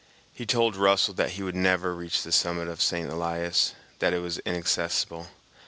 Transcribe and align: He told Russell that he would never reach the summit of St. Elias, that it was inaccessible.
He 0.33 0.47
told 0.47 0.75
Russell 0.75 1.13
that 1.13 1.33
he 1.33 1.43
would 1.43 1.53
never 1.55 1.93
reach 1.93 2.23
the 2.23 2.31
summit 2.31 2.67
of 2.67 2.81
St. 2.81 3.07
Elias, 3.07 3.75
that 3.99 4.15
it 4.15 4.19
was 4.19 4.39
inaccessible. 4.47 5.27